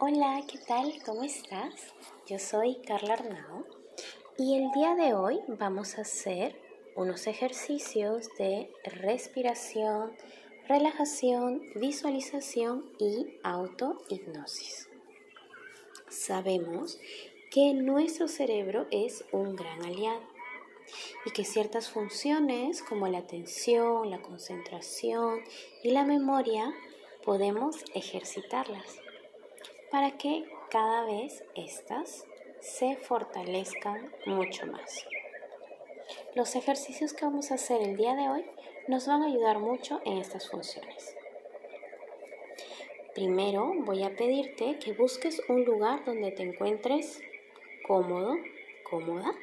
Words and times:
Hola, 0.00 0.44
¿qué 0.46 0.58
tal? 0.58 0.94
¿Cómo 1.04 1.24
estás? 1.24 1.74
Yo 2.28 2.38
soy 2.38 2.76
Carla 2.86 3.14
Arnao 3.14 3.66
y 4.36 4.54
el 4.54 4.70
día 4.70 4.94
de 4.94 5.14
hoy 5.14 5.40
vamos 5.48 5.98
a 5.98 6.02
hacer 6.02 6.54
unos 6.94 7.26
ejercicios 7.26 8.28
de 8.38 8.70
respiración, 8.84 10.12
relajación, 10.68 11.62
visualización 11.74 12.88
y 13.00 13.26
autohipnosis. 13.42 14.88
Sabemos 16.08 17.00
que 17.50 17.74
nuestro 17.74 18.28
cerebro 18.28 18.86
es 18.92 19.24
un 19.32 19.56
gran 19.56 19.84
aliado 19.84 20.22
y 21.26 21.32
que 21.32 21.44
ciertas 21.44 21.90
funciones 21.90 22.84
como 22.84 23.08
la 23.08 23.18
atención, 23.18 24.10
la 24.10 24.22
concentración 24.22 25.40
y 25.82 25.90
la 25.90 26.04
memoria 26.04 26.72
podemos 27.24 27.78
ejercitarlas 27.94 29.00
para 29.90 30.12
que 30.18 30.44
cada 30.70 31.04
vez 31.04 31.44
éstas 31.54 32.26
se 32.60 32.96
fortalezcan 32.96 34.12
mucho 34.26 34.66
más. 34.66 35.06
Los 36.34 36.56
ejercicios 36.56 37.12
que 37.12 37.24
vamos 37.24 37.50
a 37.50 37.54
hacer 37.54 37.82
el 37.82 37.96
día 37.96 38.14
de 38.14 38.28
hoy 38.28 38.44
nos 38.86 39.06
van 39.06 39.22
a 39.22 39.26
ayudar 39.26 39.58
mucho 39.58 40.00
en 40.04 40.18
estas 40.18 40.48
funciones. 40.50 41.14
Primero 43.14 43.72
voy 43.80 44.04
a 44.04 44.14
pedirte 44.14 44.78
que 44.78 44.92
busques 44.92 45.42
un 45.48 45.64
lugar 45.64 46.04
donde 46.04 46.30
te 46.30 46.42
encuentres 46.42 47.20
cómodo, 47.86 48.36
cómoda. 48.88 49.34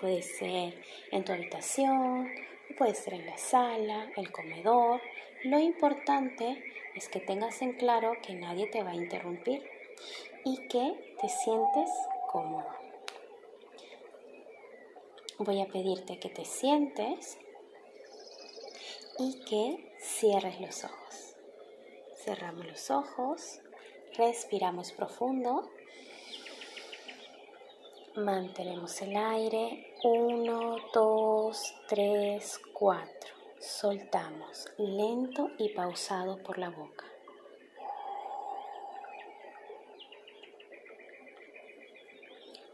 Puede 0.00 0.22
ser 0.22 0.74
en 1.10 1.24
tu 1.24 1.32
habitación, 1.32 2.32
puede 2.78 2.94
ser 2.94 3.14
en 3.14 3.26
la 3.26 3.36
sala, 3.36 4.10
el 4.16 4.32
comedor. 4.32 5.00
Lo 5.44 5.58
importante 5.58 6.62
es 6.94 7.08
que 7.08 7.18
tengas 7.18 7.62
en 7.62 7.72
claro 7.72 8.12
que 8.22 8.32
nadie 8.32 8.68
te 8.68 8.84
va 8.84 8.90
a 8.90 8.94
interrumpir 8.94 9.68
y 10.44 10.68
que 10.68 11.16
te 11.20 11.28
sientes 11.28 11.90
cómodo. 12.30 12.68
Voy 15.38 15.60
a 15.60 15.66
pedirte 15.66 16.20
que 16.20 16.28
te 16.28 16.44
sientes 16.44 17.38
y 19.18 19.40
que 19.44 19.92
cierres 19.98 20.60
los 20.60 20.84
ojos. 20.84 21.34
Cerramos 22.14 22.64
los 22.64 22.90
ojos, 22.92 23.60
respiramos 24.16 24.92
profundo, 24.92 25.68
mantenemos 28.14 29.02
el 29.02 29.16
aire, 29.16 29.92
1, 30.04 30.76
2, 30.94 31.74
3, 31.88 32.60
4. 32.72 33.41
Soltamos 33.62 34.66
lento 34.76 35.52
y 35.56 35.68
pausado 35.68 36.42
por 36.42 36.58
la 36.58 36.68
boca. 36.68 37.06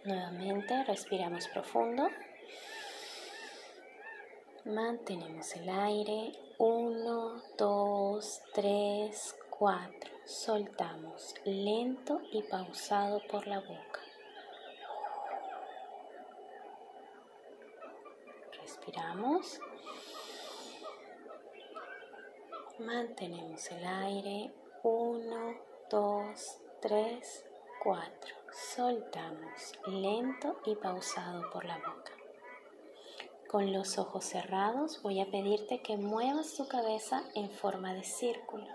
Nuevamente 0.05 0.83
respiramos 0.84 1.47
profundo. 1.48 2.09
Mantenemos 4.64 5.55
el 5.56 5.69
aire. 5.69 6.33
1, 6.56 7.42
2, 7.59 8.42
3, 8.55 9.36
4. 9.50 10.11
Soltamos 10.25 11.34
lento 11.44 12.22
y 12.33 12.41
pausado 12.44 13.20
por 13.31 13.47
la 13.47 13.61
boca. 13.61 14.00
Respiramos. 18.62 19.61
Mantenemos 22.78 23.68
el 23.72 23.84
aire. 23.84 24.52
1, 24.84 25.54
2, 25.90 26.60
3, 26.80 27.46
4. 27.82 28.36
Soltamos 28.52 29.72
lento 29.86 30.60
y 30.64 30.76
pausado 30.76 31.50
por 31.50 31.64
la 31.64 31.76
boca. 31.78 32.12
Con 33.48 33.72
los 33.72 33.98
ojos 33.98 34.25
cerrados 34.25 35.03
voy 35.03 35.20
a 35.20 35.28
pedirte 35.28 35.82
que 35.82 35.97
muevas 35.97 36.54
tu 36.54 36.69
cabeza 36.69 37.25
en 37.34 37.50
forma 37.50 37.94
de 37.94 38.04
círculo. 38.04 38.69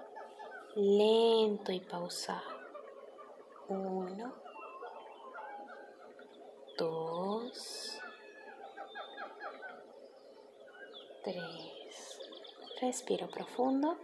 Lento 0.75 1.71
y 1.71 1.79
pausado. 1.79 2.59
Uno, 3.69 4.33
dos, 6.77 7.99
tres. 11.23 12.22
Respiro 12.85 13.29
profundo. 13.29 13.97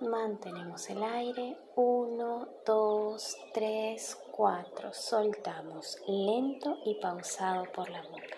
Mantenemos 0.00 0.90
el 0.90 1.02
aire. 1.02 1.56
1, 1.74 2.48
2, 2.66 3.36
3, 3.54 4.18
4. 4.30 4.92
Soltamos 4.92 5.96
lento 6.06 6.76
y 6.84 6.96
pausado 6.96 7.64
por 7.72 7.88
la 7.88 8.02
boca. 8.02 8.36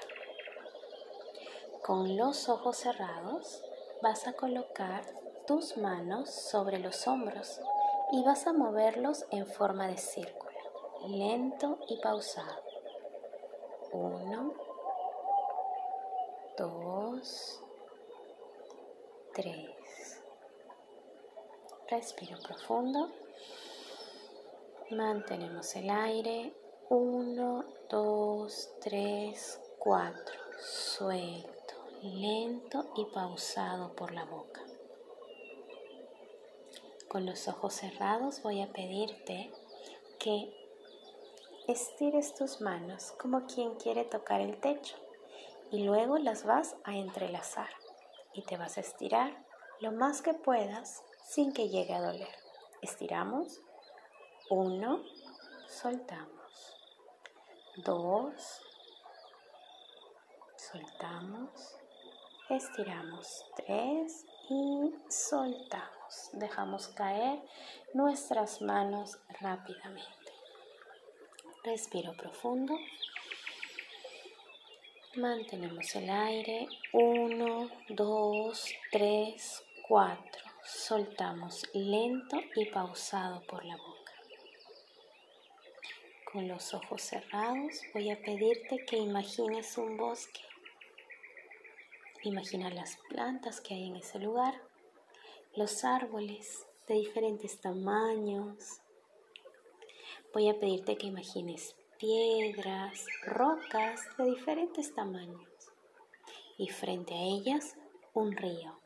Con 1.82 2.16
los 2.16 2.48
ojos 2.48 2.76
cerrados 2.76 3.60
vas 4.02 4.28
a 4.28 4.34
colocar 4.34 5.02
tus 5.48 5.76
manos 5.76 6.30
sobre 6.30 6.78
los 6.78 7.08
hombros 7.08 7.60
y 8.12 8.22
vas 8.22 8.46
a 8.46 8.52
moverlos 8.52 9.26
en 9.32 9.48
forma 9.48 9.88
de 9.88 9.98
círculo. 9.98 10.52
Lento 11.08 11.80
y 11.88 11.96
pausado. 12.00 12.62
1, 13.90 14.54
2, 16.56 17.62
3. 19.32 19.70
Respiro 21.88 22.36
profundo. 22.42 23.10
Mantenemos 24.90 25.76
el 25.76 25.88
aire. 25.88 26.52
1, 26.88 27.64
2, 27.88 28.70
3, 28.80 29.60
4. 29.78 30.40
Suelto, 30.58 31.74
lento 32.02 32.92
y 32.96 33.04
pausado 33.04 33.94
por 33.94 34.12
la 34.12 34.24
boca. 34.24 34.62
Con 37.08 37.24
los 37.24 37.46
ojos 37.46 37.74
cerrados 37.74 38.42
voy 38.42 38.62
a 38.62 38.72
pedirte 38.72 39.52
que 40.18 40.52
estires 41.68 42.34
tus 42.34 42.60
manos 42.60 43.12
como 43.12 43.46
quien 43.46 43.76
quiere 43.76 44.04
tocar 44.04 44.40
el 44.40 44.60
techo 44.60 44.96
y 45.70 45.84
luego 45.84 46.18
las 46.18 46.44
vas 46.44 46.74
a 46.82 46.96
entrelazar 46.96 47.79
y 48.32 48.42
te 48.42 48.56
vas 48.56 48.76
a 48.76 48.80
estirar 48.80 49.44
lo 49.80 49.92
más 49.92 50.22
que 50.22 50.34
puedas 50.34 51.02
sin 51.24 51.52
que 51.52 51.68
llegue 51.68 51.94
a 51.94 52.00
doler. 52.00 52.28
Estiramos. 52.82 53.60
Uno, 54.50 55.04
soltamos. 55.68 56.76
Dos, 57.76 58.62
soltamos. 60.56 61.76
Estiramos. 62.48 63.46
Tres 63.56 64.26
y 64.48 64.94
soltamos. 65.08 66.30
Dejamos 66.32 66.88
caer 66.88 67.40
nuestras 67.94 68.60
manos 68.60 69.18
rápidamente. 69.40 70.32
Respiro 71.62 72.12
profundo. 72.16 72.74
Mantenemos 75.16 75.96
el 75.96 76.08
aire. 76.08 76.68
Uno, 76.92 77.68
dos, 77.88 78.72
tres, 78.92 79.64
cuatro 79.88 80.40
soltamos 80.64 81.68
lento 81.74 82.36
y 82.54 82.66
pausado 82.66 83.42
por 83.48 83.64
la 83.64 83.76
boca. 83.76 84.12
Con 86.32 86.46
los 86.46 86.74
ojos 86.74 87.02
cerrados 87.02 87.80
voy 87.92 88.10
a 88.10 88.22
pedirte 88.22 88.84
que 88.86 88.98
imagines 88.98 89.76
un 89.78 89.96
bosque. 89.96 90.42
Imagina 92.22 92.70
las 92.70 92.96
plantas 93.08 93.60
que 93.60 93.74
hay 93.74 93.88
en 93.88 93.96
ese 93.96 94.20
lugar, 94.20 94.62
los 95.56 95.84
árboles 95.84 96.66
de 96.86 96.94
diferentes 96.94 97.60
tamaños. 97.60 98.80
Voy 100.32 100.48
a 100.48 100.60
pedirte 100.60 100.96
que 100.96 101.08
imagines 101.08 101.74
piedras, 102.00 103.06
rocas 103.24 104.00
de 104.16 104.24
diferentes 104.24 104.94
tamaños 104.94 105.46
y 106.58 106.68
frente 106.68 107.14
a 107.14 107.22
ellas 107.22 107.76
un 108.14 108.32
río 108.32 108.80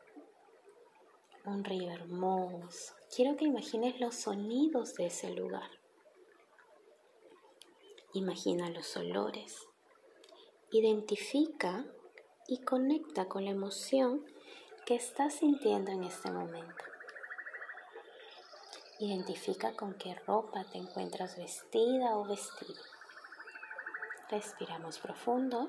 un 1.45 1.63
río 1.63 1.91
hermoso. 1.91 2.95
Quiero 3.15 3.37
que 3.37 3.45
imagines 3.45 4.01
los 4.01 4.15
sonidos 4.15 4.95
de 4.95 5.07
ese 5.07 5.31
lugar. 5.31 5.71
Imagina 8.15 8.71
los 8.71 8.97
olores. 8.97 9.69
Identifica 10.71 11.85
y 12.49 12.63
conecta 12.63 13.27
con 13.27 13.45
la 13.45 13.51
emoción 13.51 14.25
que 14.87 14.95
estás 14.95 15.35
sintiendo 15.35 15.93
en 15.93 16.05
este 16.05 16.31
momento. 16.31 16.85
Identifica 19.01 19.75
con 19.75 19.95
qué 19.95 20.15
ropa 20.15 20.65
te 20.65 20.79
encuentras 20.79 21.37
vestida 21.37 22.17
o 22.17 22.25
vestido. 22.25 22.81
Respiramos 24.31 24.99
profundo. 24.99 25.69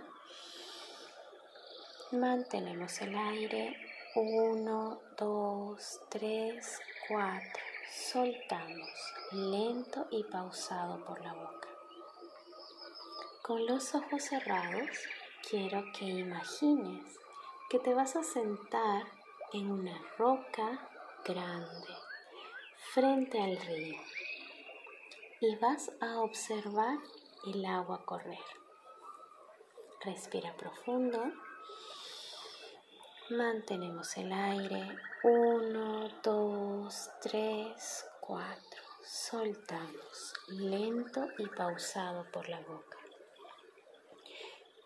Mantenemos 2.12 3.02
el 3.02 3.18
aire 3.18 3.75
1, 4.16 5.02
2, 5.18 6.00
3, 6.10 6.80
4. 7.10 7.62
soltamos, 8.12 8.90
lento 9.31 10.07
y 10.10 10.24
pausado 10.24 11.04
por 11.04 11.22
la 11.22 11.34
boca. 11.34 11.68
Con 13.42 13.66
los 13.66 13.94
ojos 13.94 14.24
cerrados, 14.24 14.90
quiero 15.50 15.84
que 15.92 16.06
imagines 16.06 17.19
que 17.69 17.80
te 17.80 17.94
vas 17.94 18.16
a 18.16 18.24
sentar 18.24 19.04
en 19.52 19.69
una 19.69 20.00
roca 20.18 20.90
grande 21.25 21.94
frente 22.94 23.42
al 23.42 23.57
río 23.57 24.02
y 25.42 25.56
vas 25.57 25.92
a 26.00 26.22
observar 26.22 26.98
el 27.47 27.65
agua 27.65 28.03
correr. 28.06 28.39
Respira 30.01 30.56
profundo. 30.56 31.19
Mantenemos 33.30 34.18
el 34.18 34.31
aire. 34.31 34.97
Uno, 35.24 36.09
dos, 36.24 37.09
tres, 37.21 38.06
cuatro. 38.19 38.81
Soltamos 39.03 40.33
lento 40.47 41.27
y 41.38 41.47
pausado 41.47 42.25
por 42.31 42.50
la 42.50 42.59
boca. 42.62 42.97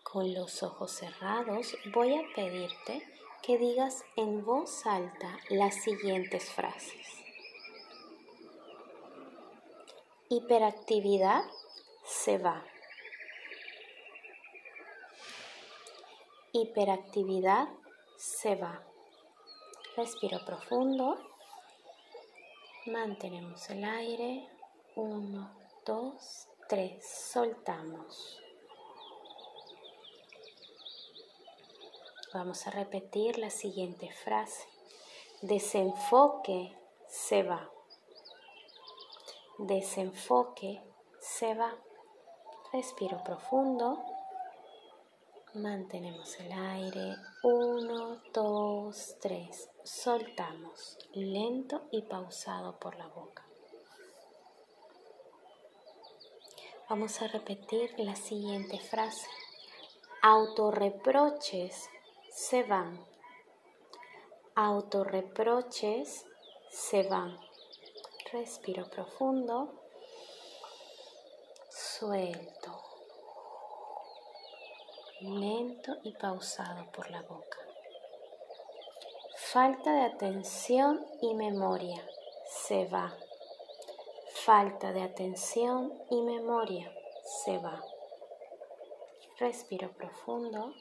Con 0.02 0.34
los 0.34 0.62
ojos 0.62 0.90
cerrados 0.90 1.76
voy 1.94 2.14
a 2.14 2.22
pedirte 2.34 3.06
que 3.42 3.58
digas 3.58 4.04
en 4.16 4.44
voz 4.44 4.84
alta 4.86 5.38
las 5.48 5.74
siguientes 5.76 6.50
frases. 6.50 7.06
Hiperactividad 10.28 11.44
se 12.10 12.38
va. 12.38 12.62
Hiperactividad 16.52 17.68
se 18.16 18.56
va. 18.56 18.82
Respiro 19.96 20.44
profundo. 20.44 21.18
Mantenemos 22.86 23.70
el 23.70 23.84
aire. 23.84 24.48
Uno, 24.96 25.56
dos, 25.86 26.48
tres. 26.68 27.06
Soltamos. 27.08 28.42
Vamos 32.34 32.66
a 32.66 32.70
repetir 32.70 33.38
la 33.38 33.50
siguiente 33.50 34.10
frase. 34.10 34.66
Desenfoque 35.42 36.76
se 37.08 37.44
va. 37.44 37.70
Desenfoque 39.58 40.82
se 41.20 41.54
va. 41.54 41.76
Respiro 42.72 43.20
profundo. 43.24 43.98
Mantenemos 45.54 46.38
el 46.38 46.52
aire. 46.52 47.16
Uno, 47.42 48.22
dos, 48.32 49.16
tres. 49.20 49.68
Soltamos. 49.82 50.96
Lento 51.12 51.88
y 51.90 52.02
pausado 52.02 52.78
por 52.78 52.94
la 52.94 53.08
boca. 53.08 53.44
Vamos 56.88 57.20
a 57.20 57.26
repetir 57.26 57.92
la 57.98 58.14
siguiente 58.14 58.78
frase. 58.78 59.26
Autorreproches 60.22 61.88
se 62.30 62.62
van. 62.62 63.04
Autorreproches 64.54 66.24
se 66.70 67.02
van. 67.02 67.36
Respiro 68.32 68.88
profundo. 68.88 69.79
Suelto 72.00 72.82
lento 75.20 75.98
y 76.02 76.12
pausado 76.12 76.90
por 76.92 77.10
la 77.10 77.20
boca. 77.20 77.58
Falta 79.36 79.92
de 79.92 80.02
atención 80.04 81.04
y 81.20 81.34
memoria 81.34 82.02
se 82.48 82.86
va. 82.86 83.14
Falta 84.46 84.94
de 84.94 85.02
atención 85.02 85.92
y 86.08 86.22
memoria 86.22 86.90
se 87.44 87.58
va. 87.58 87.84
Respiro 89.38 89.92
profundo. 89.92 90.72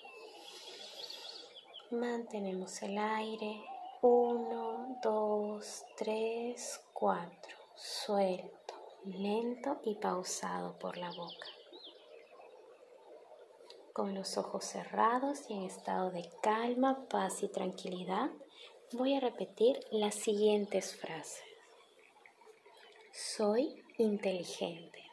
Mantenemos 1.92 2.81
el 2.81 2.98
aire. 2.98 3.62
Uno, 4.01 4.98
dos, 5.04 5.83
tres, 5.98 6.80
cuatro. 6.94 7.57
Suelto, 7.75 8.58
lento 9.06 9.80
y 9.84 9.96
pausado 9.96 10.78
por 10.80 10.98
la 10.98 11.12
boca 11.12 11.48
con 14.00 14.16
los 14.16 14.38
ojos 14.38 14.63
cerrados 14.63 15.50
y 15.50 15.54
en 15.56 15.63
estado 15.63 16.10
de 16.10 16.24
calma, 16.42 17.10
paz 17.10 17.44
y 17.44 17.50
tranquilidad, 17.50 18.30
voy 18.94 19.13
a 19.13 19.19
repetir 19.19 19.78
las 19.92 20.16
siguientes 20.16 20.96
frases. 20.96 21.44
Soy 23.12 23.84
inteligente. 23.98 25.04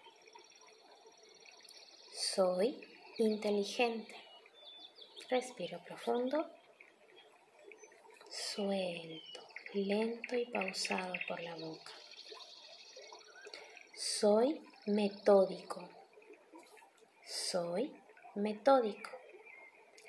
Soy 2.13 2.81
inteligente. 3.19 4.15
Respiro 5.31 5.81
profundo. 5.85 6.49
Suelto, 8.31 9.41
lento 9.75 10.37
y 10.37 10.47
pausado 10.47 11.15
por 11.27 11.41
la 11.41 11.57
boca. 11.57 11.93
Soy 13.99 14.61
metódico. 14.85 15.89
Soy 17.25 17.91
metódico. 18.35 19.09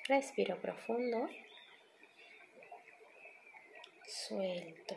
Respiro 0.06 0.60
profundo. 0.60 1.26
Suelto. 4.06 4.94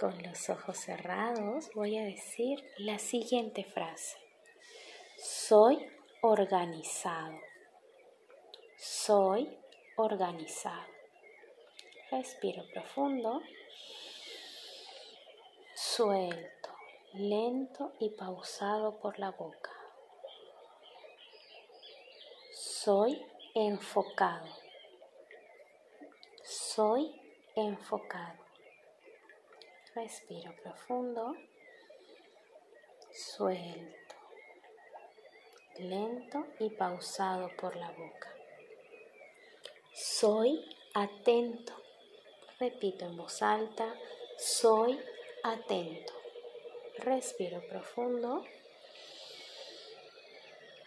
Con 0.00 0.20
los 0.24 0.50
ojos 0.50 0.76
cerrados 0.76 1.70
voy 1.72 1.98
a 1.98 2.04
decir 2.04 2.58
la 2.78 2.98
siguiente 2.98 3.62
frase. 3.62 4.16
Soy 5.16 5.88
organizado. 6.20 7.38
Soy 8.76 9.56
organizado. 9.94 10.92
Respiro 12.10 12.64
profundo. 12.72 13.40
Suelto, 15.96 16.68
lento 17.14 17.94
y 18.00 18.10
pausado 18.10 18.98
por 18.98 19.18
la 19.18 19.30
boca. 19.30 19.72
Soy 22.52 23.26
enfocado. 23.54 24.52
Soy 26.44 27.18
enfocado. 27.54 28.44
Respiro 29.94 30.54
profundo. 30.62 31.34
Suelto. 33.10 34.16
Lento 35.78 36.46
y 36.58 36.68
pausado 36.68 37.48
por 37.56 37.74
la 37.74 37.90
boca. 37.92 38.34
Soy 39.94 40.62
atento. 40.92 41.72
Repito 42.60 43.06
en 43.06 43.16
voz 43.16 43.40
alta. 43.40 43.94
Soy 44.36 45.00
atento. 45.52 46.12
Respiro 46.98 47.60
profundo. 47.68 48.44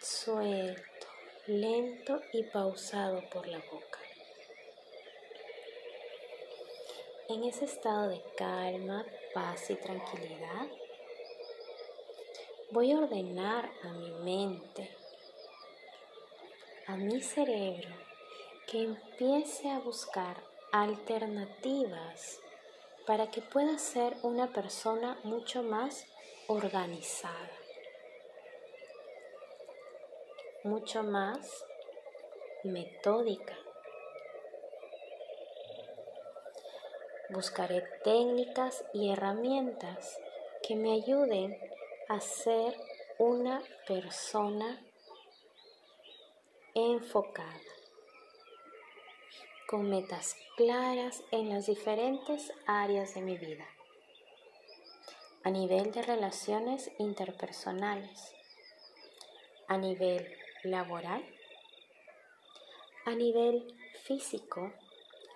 Suelto 0.01 0.89
lento 1.49 2.21
y 2.31 2.43
pausado 2.43 3.27
por 3.31 3.47
la 3.47 3.57
boca. 3.57 3.99
En 7.27 7.43
ese 7.43 7.65
estado 7.65 8.09
de 8.09 8.21
calma, 8.37 9.03
paz 9.33 9.69
y 9.71 9.75
tranquilidad, 9.75 10.67
voy 12.71 12.91
a 12.91 12.99
ordenar 12.99 13.71
a 13.83 13.87
mi 13.93 14.11
mente, 14.23 14.95
a 16.85 16.95
mi 16.95 17.19
cerebro, 17.19 17.95
que 18.67 18.83
empiece 18.83 19.69
a 19.71 19.79
buscar 19.79 20.37
alternativas 20.71 22.39
para 23.09 23.31
que 23.31 23.41
pueda 23.41 23.79
ser 23.79 24.15
una 24.21 24.53
persona 24.53 25.17
mucho 25.23 25.63
más 25.63 26.05
organizada. 26.45 27.49
mucho 30.63 31.01
más 31.03 31.65
metódica. 32.63 33.57
Buscaré 37.29 37.81
técnicas 38.03 38.83
y 38.93 39.09
herramientas 39.09 40.19
que 40.61 40.75
me 40.75 40.91
ayuden 40.93 41.57
a 42.09 42.19
ser 42.19 42.75
una 43.17 43.63
persona 43.87 44.85
enfocada, 46.75 47.68
con 49.69 49.87
metas 49.87 50.35
claras 50.57 51.21
en 51.29 51.49
las 51.49 51.67
diferentes 51.67 52.51
áreas 52.65 53.13
de 53.13 53.21
mi 53.21 53.37
vida, 53.37 53.67
a 55.43 55.51
nivel 55.51 55.91
de 55.91 56.01
relaciones 56.01 56.89
interpersonales, 56.97 58.33
a 59.67 59.77
nivel 59.77 60.27
laboral, 60.63 61.23
a 63.05 63.11
nivel 63.11 63.77
físico 64.05 64.73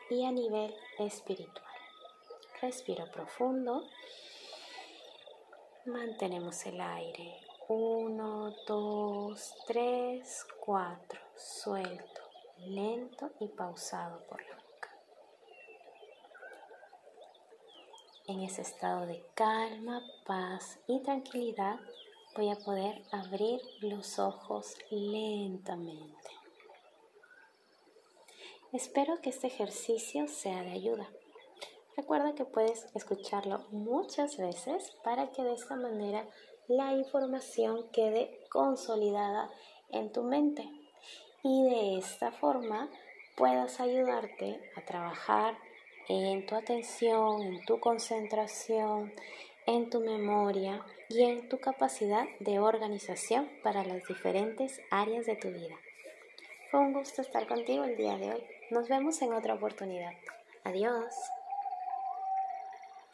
y 0.09 0.25
a 0.25 0.31
nivel 0.31 0.73
espiritual. 0.97 1.75
Respiro 2.59 3.11
profundo. 3.11 3.83
Mantenemos 5.85 6.65
el 6.65 6.81
aire. 6.81 7.39
1, 7.67 8.55
2, 8.65 9.55
3, 9.67 10.45
4. 10.59 11.21
Suelto, 11.35 12.22
lento 12.59 13.31
y 13.39 13.47
pausado 13.47 14.25
por 14.27 14.41
la 14.41 14.55
boca. 14.55 14.89
En 18.27 18.41
ese 18.41 18.61
estado 18.61 19.05
de 19.05 19.23
calma, 19.33 20.01
paz 20.25 20.79
y 20.87 21.01
tranquilidad 21.01 21.79
voy 22.35 22.49
a 22.49 22.55
poder 22.55 23.03
abrir 23.11 23.61
los 23.81 24.17
ojos 24.17 24.75
lentamente. 24.89 26.29
Espero 28.71 29.21
que 29.21 29.29
este 29.29 29.47
ejercicio 29.47 30.27
sea 30.27 30.63
de 30.63 30.71
ayuda. 30.71 31.07
Recuerda 31.95 32.33
que 32.33 32.45
puedes 32.45 32.87
escucharlo 32.95 33.65
muchas 33.69 34.37
veces 34.37 34.91
para 35.03 35.31
que 35.31 35.43
de 35.43 35.53
esta 35.53 35.75
manera 35.75 36.27
la 36.67 36.93
información 36.93 37.87
quede 37.91 38.39
consolidada 38.49 39.51
en 39.89 40.11
tu 40.11 40.23
mente 40.23 40.82
y 41.43 41.63
de 41.69 41.97
esta 41.97 42.31
forma 42.31 42.89
puedas 43.35 43.79
ayudarte 43.79 44.59
a 44.75 44.81
trabajar 44.81 45.57
en 46.07 46.45
tu 46.45 46.55
atención, 46.55 47.41
en 47.41 47.65
tu 47.65 47.79
concentración, 47.79 49.13
en 49.65 49.89
tu 49.89 49.99
memoria 49.99 50.83
y 51.09 51.23
en 51.23 51.47
tu 51.49 51.59
capacidad 51.59 52.25
de 52.39 52.59
organización 52.59 53.49
para 53.61 53.83
las 53.83 54.05
diferentes 54.07 54.81
áreas 54.89 55.25
de 55.25 55.35
tu 55.35 55.49
vida. 55.49 55.75
Fue 56.71 56.79
un 56.79 56.93
gusto 56.93 57.21
estar 57.21 57.47
contigo 57.47 57.83
el 57.83 57.97
día 57.97 58.17
de 58.17 58.33
hoy. 58.33 58.43
Nos 58.71 58.89
vemos 58.89 59.21
en 59.21 59.33
otra 59.33 59.53
oportunidad. 59.53 60.13
Adiós. 60.63 61.13